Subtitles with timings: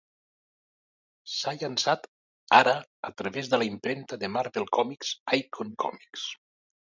[1.33, 2.07] S'ha llançat,
[2.61, 2.73] ara,
[3.09, 6.27] a través de la impremta de Marvel Comics Icon Comics.